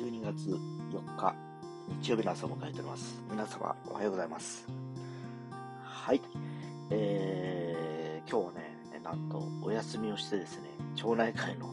[0.00, 1.34] 12月4日、
[2.00, 3.22] 日曜日の朝を迎えております。
[3.30, 4.66] 皆様、おはようございます。
[5.84, 6.22] はい。
[6.88, 11.68] えー、今日はね、なんとお休みをしてですね、町内会の、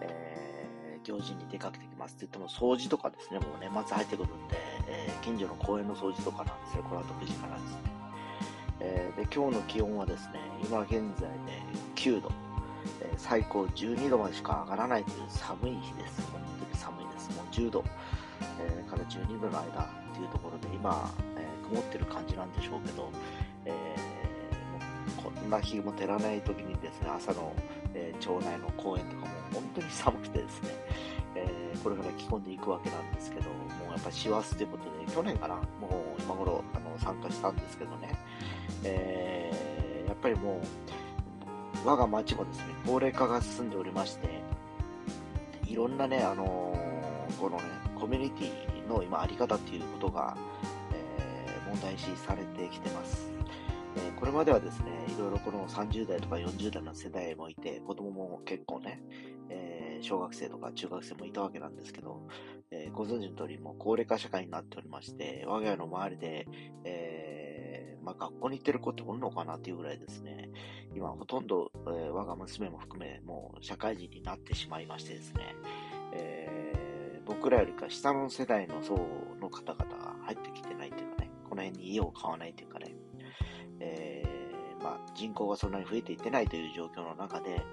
[0.00, 4.56] えー、行事に出かけてきますって言っても、掃除とかですね、もう年末入ってくるんで、
[4.88, 7.78] えー、近所の公園の掃除とかなんですね、この後9時からですね。
[8.80, 11.62] えー、で、今日の気温はですね、今現在で
[11.94, 12.28] 9度。
[13.00, 16.32] え最高12度までしか上がらないという寒い日です。
[17.30, 17.30] 本当に寒いです。
[17.36, 17.84] もう10度、
[18.60, 23.10] えー、から12度の間っていうところで今、え、曇ってる感じなんでしょうけど、
[23.64, 27.52] えー、こんな日も照らない時にですね、朝の、
[27.94, 30.70] え町内の公園とかも本当に寒くてですね、
[31.34, 33.56] えこれから着込んでいくわけなんですけど、も
[33.88, 38.18] うやっぱ師走ということで、去年かな、もう今頃あの参加したんですけどね、
[38.84, 40.60] えやっぱりも
[41.84, 44.28] う、我が町もですね、高齢化が進んでおりまして、
[45.66, 46.71] いろんなね、あの、
[47.42, 47.64] このね、
[47.98, 50.36] コミュニティの今あり方っていうことが、
[50.92, 53.32] えー、問題視されてきてます。
[53.96, 59.02] え、これまではですね、いろいろこの30代とか40代の世代もいて、子供も結構ね、
[59.48, 62.28] え小学生とか中学生もいたわけなんですけど、
[62.70, 66.46] えご存知の通りもう高齢化社会になっておりまして、我が家の周りで、
[66.84, 70.48] えまあ、学校に行ってる子っておるのかなっていうぐらいですね、
[70.94, 75.56] 今ほとんど、え、我が娘も含め、もう社会人になってしまいましてですね、
[76.12, 76.61] えー、
[77.32, 78.94] 僕らよりか下の世代の層
[79.40, 82.94] の方々が入ってきてないというかね、この辺に家を買わないというかね、
[83.80, 87.64] えー、まあ、人口がそんなに増えていってないという状況の中で、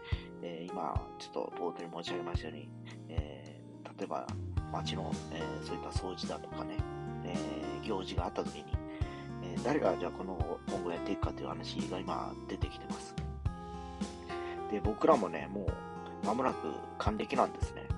[0.41, 2.69] え今、ちょっと冒頭に申し上げましたように、
[3.09, 3.61] え
[3.97, 4.25] 例えば
[4.71, 6.77] 街の、えそういった掃除だとかね、
[7.25, 7.35] え
[7.85, 8.65] 行事があった時に、
[9.61, 13.13] 誰がじゃあこの今後やっていくかという話が今出てきてます。
[14.71, 15.67] で、僕らもね、も
[16.23, 16.55] う間もなく
[16.97, 17.89] 還暦なんですね。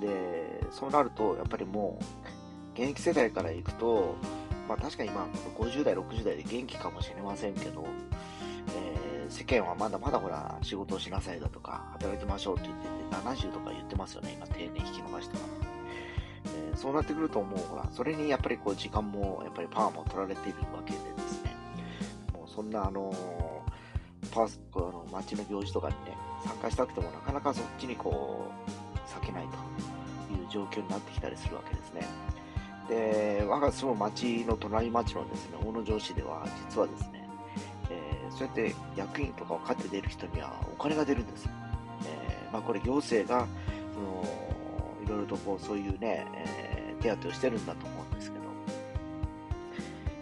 [0.00, 4.16] で、そうなると、やっぱりもう、現役世代からいくと、
[4.66, 5.26] まあ確かに今、
[5.58, 7.84] 50代、60代で元気かもしれませんけど、
[8.74, 15.72] えー、世間はまだまだほら、仕事をしなさいだとか、働きましょうって言ってて、70とか言ってますよね、今、定年引き伸ばしてから。
[16.44, 21.54] えー、そうなってくるともうほら、それにやっぱりこう時間も、やっぱりパワーも取られているわけでですね、
[22.32, 26.16] もうそんなあのー、パース、あの、街の行事とかにね、
[26.46, 28.72] 参加したくてもなかなかそっちにこう、
[29.20, 29.61] 避けないと
[30.52, 32.06] 状況になってきたりするわけですね。
[32.88, 37.28] で、我が住む町の隣町のですね、大野城市では、実はですね、
[37.90, 41.48] えー、そうやって役員とかを飼って出る人にはお金が出るんです。
[42.04, 43.46] えー、まあこれ行政が、
[43.94, 44.24] その、
[45.04, 48.44] いろいろとこうそういうね、えー、手当をしてるんだと思うんですけど、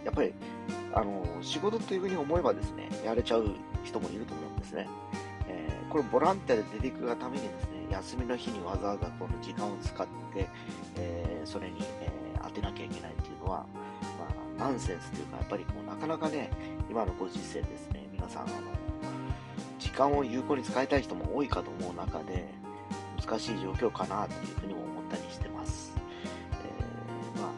[0.05, 0.33] やっぱり、
[0.93, 3.49] あの、仕事というふうに思えばですね、やれちゃう
[3.83, 4.87] 人もいると思うんですね。
[5.47, 10.47] えー、これボランティアで出ていくがためにですね、休みの日にわざわざこの時間を使って、
[10.95, 13.65] えー、それに、えー、当てなきゃいけないっていうのは、
[14.57, 16.49] まあ、ナンセンスというか、やっぱりもうなかなかね、
[16.89, 18.53] 今のご時世ですね、皆さん、あの、
[19.77, 22.47] 時間を有効に使いたい人も多いかと思う中で、
[23.19, 25.93] 難しい状況かなというふうにも思ったりしてます。
[26.53, 27.51] えー、まあ、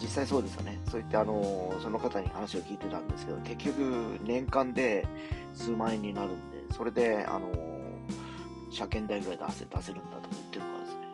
[0.00, 0.78] 実際そうですよね。
[0.90, 5.06] そういってあの、その方に話を聞いてたんですけど、結局年間で
[5.54, 7.75] 数万円になるんで、それで、あの、
[8.76, 11.06] 車検代ぐらい出せ出せるんだと言ってるからですね。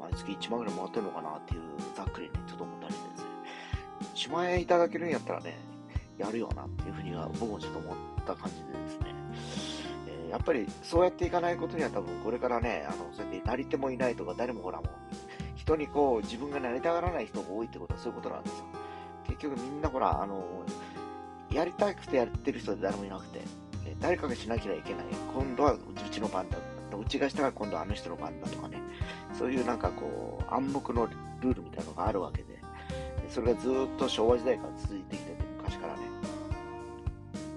[0.00, 1.60] 毎月1万ぐらいもらってるのかなっていう、
[1.96, 4.30] ざっくりね、ちょっと思ったりですね。
[4.30, 5.58] 1万円いただけるんやったらね、
[6.18, 7.96] やるよなっていうふうには僕もちょっと思っ
[8.26, 9.14] た感じでですね
[10.26, 10.30] え。
[10.30, 14.88] やっぱりそうやっていかないことには多分これからね、あの、そうやってなり手もいないとか誰もほらもう、
[15.54, 18.64] 人にこう自分がなりたがらない人が多いってことはそういうことなんですよ。
[19.28, 20.42] 結局みんなほら、あの、
[21.52, 23.42] やりたくてやってる人で誰もいなくて、
[24.00, 25.04] 誰かがしなきゃいけない。
[25.32, 25.78] 今度はう
[26.10, 26.58] ちの番だ。
[26.98, 28.80] うちがしたら今度あの人の番だとかね。
[29.38, 31.08] そういうなんかこう、暗黙の
[31.40, 32.60] ルールみたいなのがあるわけで、
[33.28, 36.00] それがずっと昭和時代から続いてきてて、昔からね。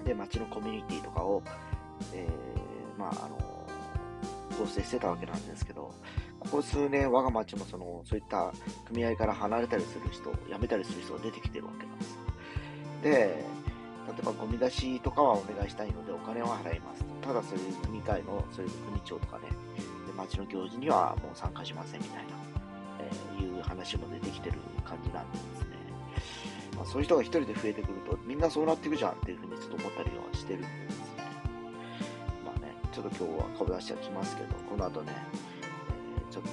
[0.04, 1.42] で、街のコミュニティとかを、
[2.12, 3.38] えーまあ、あの、
[4.56, 5.92] 構成してたわけなんですけど、
[6.40, 8.52] ここ数年我が町もその、そういった
[8.86, 12.18] 組合から離れたりする人、辞めたりする人が出てきてるわけなんです。
[13.02, 13.44] で、
[14.24, 17.04] 例えばゴミ出しとかはお願いしたいのでお金は払います。
[17.20, 19.48] ただそういう組会の、そういう組長とかね、
[20.06, 22.30] で町の行事にはもう参加しませんみたいな、
[23.00, 25.76] えー、いう話も出てきてる感じなんですね。
[26.76, 31.24] まあ、そういう人が一人で増えてくると、みんなそうなっていくじゃんっていうふうにちょっと思ったりはしてるんですね。
[32.46, 36.50] まあねちょっと今日は顔出してはきますけど、この後ね、えー、ちょっと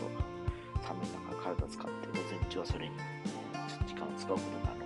[0.83, 3.29] 寒い中体使って午前中はそれに、え
[3.69, 4.80] ちょっと時間を使うことになる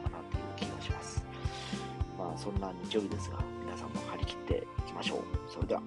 [2.46, 5.20] そんな日曜日ですが、皆さんも張り切っていきましょう。
[5.52, 5.82] それでは。